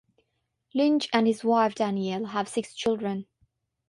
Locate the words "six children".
2.49-3.27